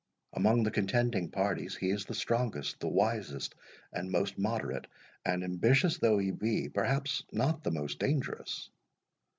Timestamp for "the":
0.63-0.71, 2.05-2.15, 7.63-7.69